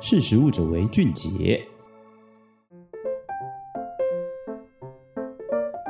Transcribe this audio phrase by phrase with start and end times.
[0.00, 1.60] 识时务者为俊杰。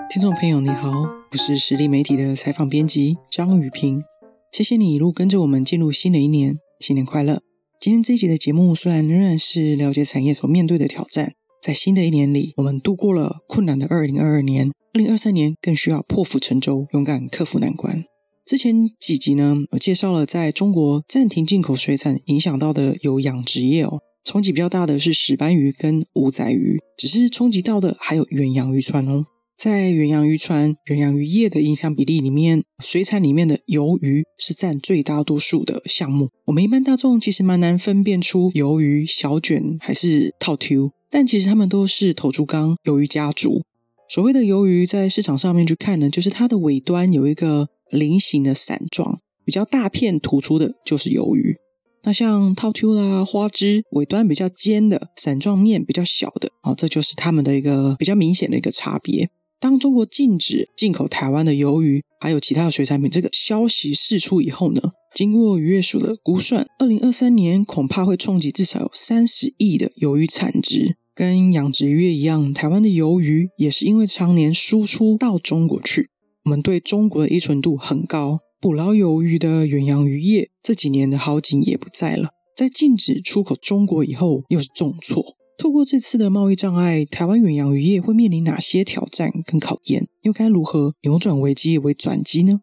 [0.09, 0.89] 听众朋友，你好，
[1.31, 4.03] 我是实力媒体的采访编辑张雨萍。
[4.51, 7.43] 谢谢你一路跟着我们进入新的一年，新年快乐！
[7.79, 18.05] 今天这一集的节目虽然仍然是了解产业所面对的挑战，在新的一年里，我们度过了困难的二零二二年，二零二三年更需要破釜沉舟，勇敢克服难关。
[18.49, 29.27] 之前几集呢，我介绍了在中国暂停进口水产影响到的有养殖业哦，冲击比较大的是石斑鱼跟午仔鱼，只是冲击到的还有远洋渔船哦。
[29.59, 36.31] 在远洋渔船、远洋渔业的影响比例里面，水产里面的鱿鱼是占最大多数的项目。
[36.47, 43.61] 我们一般大众其实蛮难分辨出鱿鱼、小卷还是套 Q，但其实它们都是头足纲鱿鱼家族。
[44.09, 47.69] 所谓的鱿鱼，在市场上面去看呢，就是它的尾端有一个。
[47.91, 51.57] 菱形的伞状，比较大片突出的就是鱿鱼。
[52.03, 59.31] 那像套 Q 啦、花枝，尾端比较尖的，伞状面比较小的，哦，这就是它们的一个比较明显的一个差别。
[59.59, 64.83] 当中国禁止进口台湾的鱿鱼，还有其他的水产品这个消息释出以后呢，
[65.15, 70.99] 经过渔业署的估算，二零二三年恐怕会冲击至少有三十亿的鱿鱼产值。
[71.19, 76.11] 跟养殖业一样，台湾的鱿鱼也是因为常年输出到中国去。
[76.45, 82.29] 我们对中国的依存度很高，捕捞鱿鱼的远洋渔业这几年的好景也不在了。
[82.57, 85.35] 在禁止出口中国以后，又是重挫。
[85.59, 90.07] 透过这次的贸易障碍，台湾远洋渔业会面临哪些挑战跟考验？
[90.23, 92.61] 又该如何扭转危机为转机呢？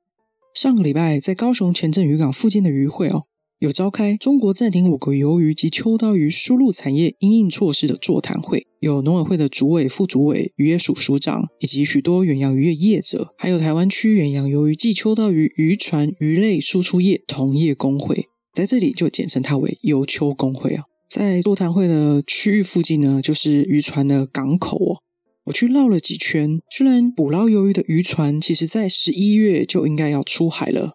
[0.53, 3.23] 上个礼拜在高雄前镇渔港附近的渔会哦。
[3.66, 20.83] 有召开中国暂停我国鱿鱼及秋刀鱼输入产业因应措施的座谈会，有农委会的主委、副主委、渔业署署长，以及许多远洋渔业业者，还有台湾区远洋鱿鱼暨秋刀鱼渔船鱼类输出业同业公会，在这里就简称它为鱿秋公会啊。
[21.09, 24.97] 在座谈会的区域附近呢，就是渔船的港口哦。
[25.45, 30.93] 我去绕了几圈，虽然捕捞鱿鱼的渔船，其实在十一月就应该要出海了。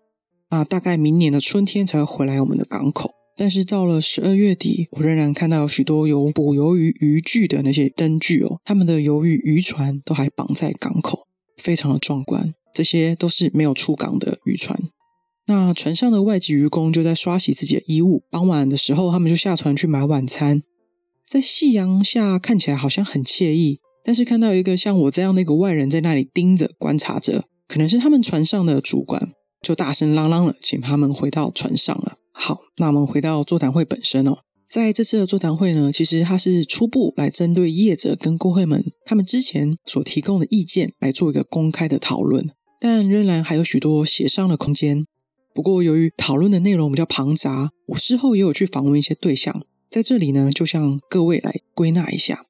[0.51, 3.13] 啊，大概明年的春天才会回来我们的港口。
[3.37, 12.53] 但是到了十二月底，我仍然看到许多有捕鱿鱼渔具的那些灯具哦，他们的鱿鱼渔船都还绑在港口，非常的壮观。
[12.75, 14.79] 这些都是没有出港的渔船。
[15.47, 18.25] 那船上的外籍渔工就在刷洗自己的衣物。
[18.31, 20.63] 傍晚的时候，他们就下船去买晚餐。
[21.27, 29.33] 在夕阳下看起来好像很惬意，但是看到一个像我这样的一个外人在那里盯着观察着，可能是他们船上的主管。
[29.61, 32.17] 就大声嚷嚷了，请他们回到船上了。
[32.33, 34.39] 好，那我们回到座谈会本身哦。
[34.71, 42.49] 在这次的座谈会呢，其实它是初步来针对业者跟工会们他们之前所提供的意见来做一个公开的讨论，
[42.81, 45.05] 但仍然还有许多协商的空间。
[45.53, 52.47] 不过由于讨论的内容比较庞杂，我事后也有去访问一些对象，在这里呢，就向各位来归纳一下。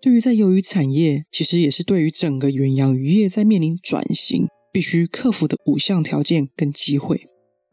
[0.00, 4.46] 对于在鱿鱼产业，其实也是对于整个远洋渔业在面临转型。
[4.74, 7.28] 必须克服的五项条件跟机会。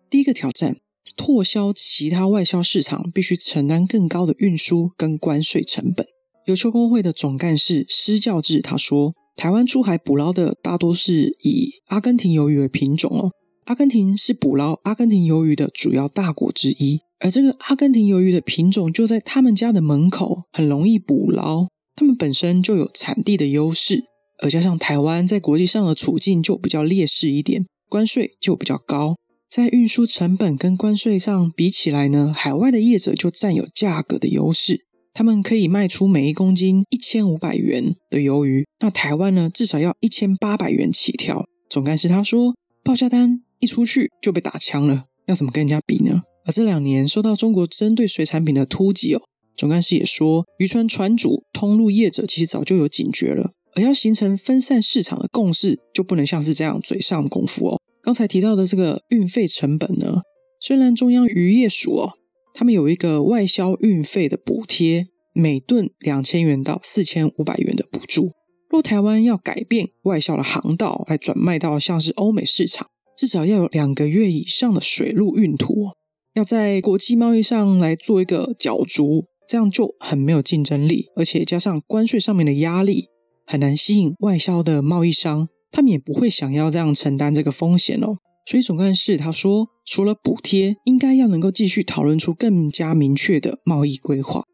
[0.07, 0.77] 第一个挑战，
[1.17, 6.05] 拓销其他外销市场必须承担更高的运输跟关税成本。
[6.45, 13.31] 有秋公会的总干事施教志他说，台湾出海捕捞的大多是以阿根廷鱿鱼为品种哦。
[13.65, 24.03] 阿根廷是捕捞阿根廷鱿鱼的主要大国之一，而这个阿根廷鱿鱼的品种就在他们家的门口，很容易捕捞，他们本身就有产地的优势。
[24.41, 29.15] 而加上台湾在国际上的处境就比较劣势一点，关税就比较高，
[29.47, 41.45] 在运输成本跟关税上比起来呢，海外的业者就占有价格的优势，他们可以卖出每一公斤一千五百元的鱿鱼，那台湾呢至少要一千八百元起跳。
[41.69, 46.23] 总干事他说，报价单一出去就被打枪了，要怎么跟人家比呢？
[46.45, 49.21] 而这两年受到中国针对水产品的突击哦，
[49.55, 53.51] 总干事也说，渔船船主、通路业者其实早就有警觉了。
[53.75, 57.79] 而要形成分散市场的共识，就不能像是这样嘴上功夫哦。
[58.01, 60.21] 刚才提到的这个运费成本呢，
[60.59, 62.13] 虽然中央渔业署哦，
[62.53, 68.31] 他们有一个外销运费的补贴，每吨两千元到四千五百元的补助。
[68.69, 75.89] 若台湾要改变外销的航道来转卖到像是欧美市场，至少要有两个月以上的水路运途，
[76.33, 83.10] 要在国际贸易上来做一个角逐，这样就很没有竞争力，而且加上关税上面的压力。
[83.51, 88.15] 很难吸引外销的贸易商，他们也不会想要这样承担这个风险哦。
[88.45, 94.45] 所以总干事他说，除了补贴，应该要能够继续讨论出更加明确的贸易规划。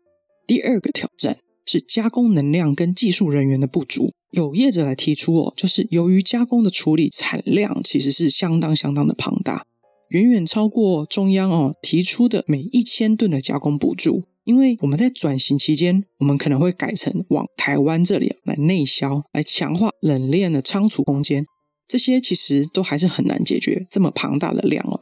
[0.48, 4.14] 第二个挑战是加工能量跟技术人员的不足。
[4.32, 9.68] 有业者来提出哦，就是由于加工的处理产量其实是相当相当的庞大，
[10.10, 14.24] 远远超过中央哦提出的每一千吨的加工补助。
[14.48, 21.46] 因为我们在转型期间，我们可能会改成往台湾这里来内销，来强化冷链的仓储空间。
[21.86, 25.02] 这些其实都还是很难解决这么庞大的量哦。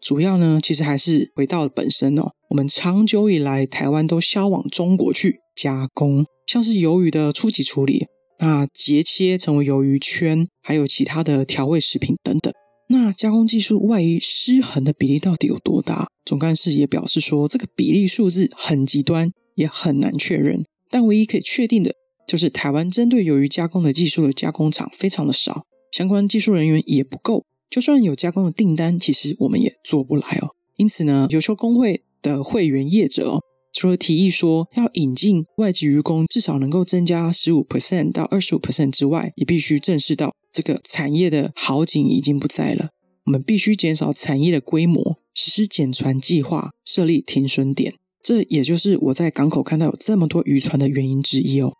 [0.00, 2.30] 主要呢，其实还是回到本身哦。
[2.50, 8.06] 我们长久以来，台湾都销往中国去加工，像是鱿鱼的初级处理，
[8.38, 12.52] 那截切成为鱿鱼圈，还有其他的调味食品等等。
[12.88, 16.08] 那加工技术外移失衡的比例到底有多大？
[16.24, 20.64] 总干事也表示说，这个比例数字很极端，也很难确认。
[20.90, 21.94] 但唯一可以确定的
[22.26, 27.44] 就是，台湾针对鱿鱼加工的技术的加工厂非常的少，相关技术人员也不够。
[27.70, 30.54] 就算有加工的订单，其实我们也做不来哦。
[30.76, 33.40] 因此呢，鱿球公会的会员业者，
[33.74, 40.32] 除了提议说要引进外籍渔工，至少能够增加十五 percent 到二十五 percent 之外，也必须正视到。
[40.52, 42.90] 这个产业的好景已经不在了，
[43.24, 47.94] 我们必须减少产业的规模，实施减船计划，设立停损点。
[48.22, 51.72] 这也就是我在港口看到有这么多渔船的原因之一哦。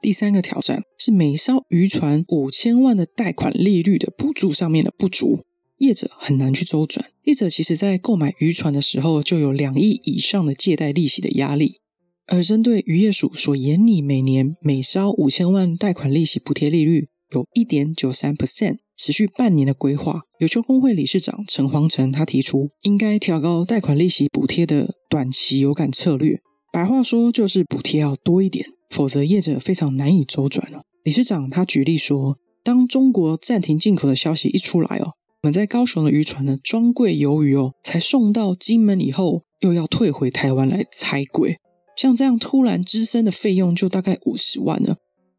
[0.00, 5.44] 第三个挑战是每艘渔船五千万的贷款利率的补助上面的不足，
[5.76, 7.11] 业者很难去周转。
[7.24, 11.80] 业者其实在购买渔船的时候就有两亿以上的借贷利息的压力，
[12.26, 17.08] 而针对渔业署所研拟每年每艘五千万贷款利息补贴利率。
[17.34, 20.20] 有一点九三 percent，持续半年的规划。
[20.38, 26.40] 有球工会理事长陈煌成他提出，应该调高贷款利息补贴的短期有感策略。
[26.70, 30.82] 白话说就是补贴要多一点，否则业者非常难以周转了。
[31.04, 41.58] 理事长他举例说，当中国暂停进口的消息一出来哦，我们在高雄的渔船呢，装柜鱿鱼哦，才送到金门以后，又要退回台湾来拆柜，
[41.96, 44.98] 像这样突然滋生的费用就大概五十万了。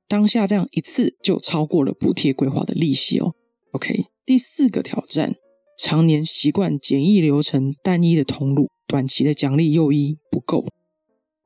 [0.09, 3.33] 当下这样一次就超过了补贴规划的利息哦。
[3.71, 5.35] OK，第四个挑战，
[5.77, 10.65] 常年习惯简易流程、单一的通路，短期的奖励诱因不够。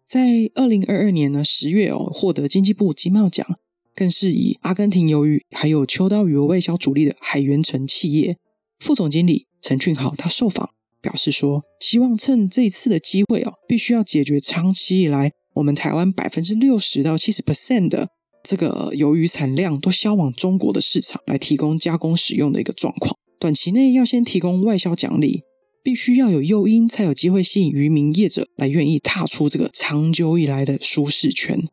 [0.07, 3.45] 在二零二二年呢十月哦，获得经济部经贸奖，
[3.93, 8.35] 更是以阿根廷鱿鱼还有秋刀鱼为外销主力的海源城企业
[8.79, 10.71] 副总经理陈俊豪，他受访
[11.01, 18.09] 表示说，希望趁这一次的机会哦，必须要解决长期以来我们台湾百分之六十到七十 percent 的。
[18.43, 25.41] 这个鱿鱼产量都销往中国的市场来提供加工使用的一个状况，短期内要先提供外销奖励，
[25.83, 31.67] 必须要有诱因，才有机会吸引渔民业者来愿意踏出这个长久以来的舒适圈。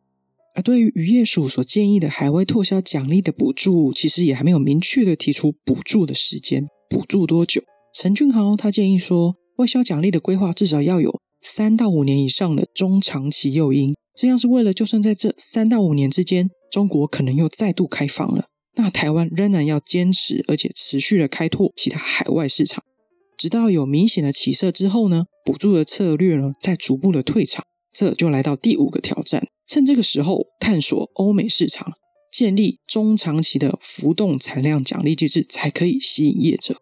[0.53, 7.61] 而对于渔业署所建议的海外拓销奖励的补助，其实也还没有明确的提出补助的时间，补助多久？
[7.93, 16.49] 陈俊豪他建议说，外销奖励的规划至少要有三到五年以上的中长期诱因，这样是为了就算在这三到五年之间。
[16.71, 22.83] 中国可能又再度开放了，那台湾仍然要坚持，而且持续的开拓其他海外市场，
[23.37, 27.63] 直到有明显的起色之后呢，补助的策略呢再逐步的退场。
[27.93, 31.93] 这就来到第五个挑战，趁这个时候探索欧美市场，
[32.35, 36.75] 建立中长期的浮动产量奖励机制，才可以吸引业者。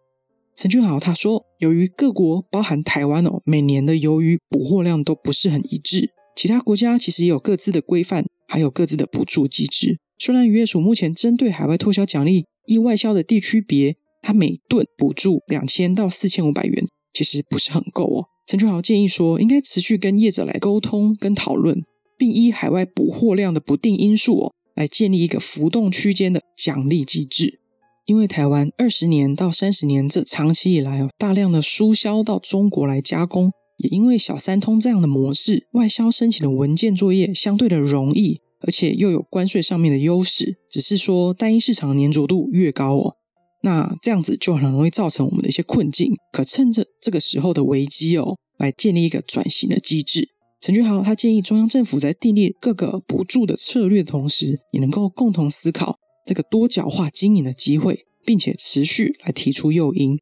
[0.56, 8.26] 陈俊豪他说，由于各国包含台湾哦，每年的鱿鱼捕获量都不是很一致，其他国家其实也有各自的规范。
[8.46, 9.98] 还有各自的补助机制。
[10.18, 18.26] 虽然渔业署目前针对海外脱销奖励依外销的地区别，它每吨补助两千到四千五百元，其实不是很够哦。
[18.46, 21.82] 陈俊豪建议说，应该持续跟业者来沟通跟讨论，
[22.18, 27.60] 并依海外捕获量的不定因素哦，来建立一个浮动区间的奖励机制。
[28.06, 33.52] 因为台湾二十年到三十年这长期以来哦，大量的输销到中国来加工。
[33.78, 40.58] 也因为小三通这样的模式，外销申请的文件作业相对的容易，而且又有关税上面的优势。
[40.70, 43.16] 只是说单一市场的粘着度越高哦，
[43.62, 46.14] 那这样子就很容易造成我们的一些困境。
[46.30, 50.33] 可趁着这个时候的危机哦，来建立一个转型的机制。
[50.64, 60.18] 陈俊豪他建议中央政府在订立各个补助的策略的同时，也能够共同思考这个多角化经营的机会，并且持续来提出诱因，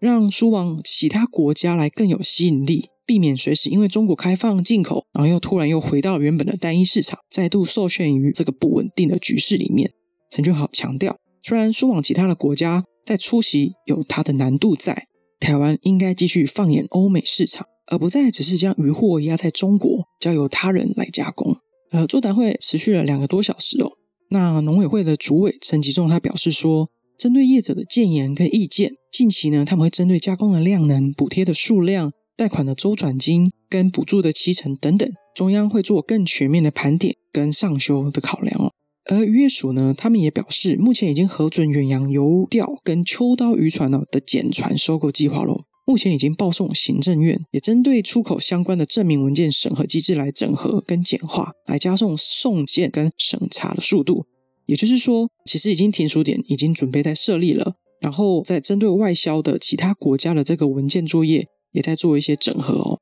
[0.00, 2.88] 让输往其他国家来更有吸引力。
[3.06, 9.92] 避免随时因为中国开放进口，然后又突然又回到原本的单一市场，再度受限于这个不稳定的局势里面。
[10.28, 15.06] 陈俊豪强调，虽然输往其他的国家在出席有它的难度在，
[15.38, 21.56] 台湾应该继续放眼欧美市场，而不再只是将渔获压在中国，交由他人来加工。
[21.90, 23.92] 呃，座谈会持续了两个多小时哦。
[24.30, 32.12] 那农委会的主委陈吉仲他表示说，针对业者的建言跟意见，近期呢他们会针对加工的量能、补贴的数量。
[32.36, 38.72] 贷款的周转金跟补助的期程等等，中央会做更全面的盘点跟上修的考量哦。
[39.04, 45.60] 而渔业署呢，他们也表示，目前已经核准远洋游钓跟秋刀渔船的减船收购计划喽。
[45.86, 54.24] 目前已经报送行政院，也针对出口相关的证明文件审核机制来整合跟简化，来加重送件跟审查的速度。
[54.66, 62.98] 也就是说，其实已经停输点已经准备在设立了，然后在针对外销的其他国家的这个文件作业，也在做一些整合哦。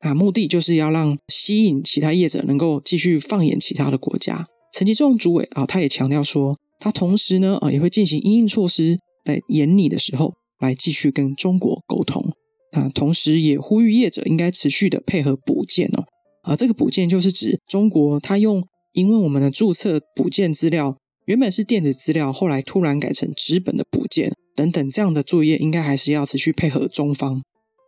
[0.00, 4.48] 啊，目的就是要让吸引其他业者能够继续放眼其他的国家。
[4.72, 10.34] 陈吉仲主委啊，他也强调说，他同时呢啊也会进行因应措施，在研拟的时候。
[10.64, 12.32] 来继续跟中国沟通，
[12.72, 16.04] 啊，同时也呼吁业者应该持续的配合补件哦，
[16.42, 18.62] 啊，这个补件就是指中国他用，
[18.94, 27.42] 因为我们的注册补件资料原本是电子资料，后来突然改成纸本的补件等等这样的作业，应该还是要持续配合中方。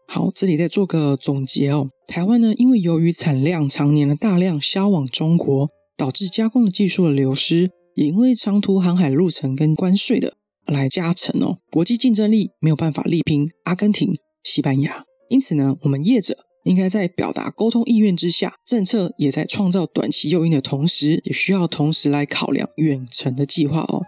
[0.08, 10.34] 好，这里再做个总结哦，台湾呢，因为由于产量常年的大量销往中国，导致加工的技术的流失，也因为长途航海路程跟关税的。
[10.66, 24.02] 来加成哦，国际竞争力没有办法力拼阿根廷、西班牙，因此呢，我们业者应该在表达沟通意愿之下，政策也在创造短期诱因的同时，也需要同时来考量远程的计划哦，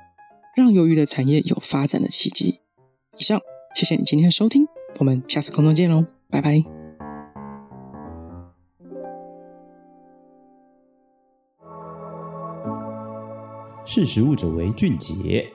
[0.56, 2.60] 让鱿鱼的产业有发展的契机。
[3.16, 3.40] 以上，
[3.74, 4.66] 谢谢你今天的收听，
[4.98, 6.62] 我们下次空中见喽，拜拜。
[13.84, 15.50] 识时务者为俊杰。